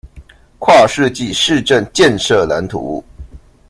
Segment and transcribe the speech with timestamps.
[0.57, 3.05] 跨世紀市政建設藍圖